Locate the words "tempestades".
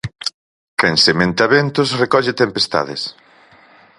2.43-3.01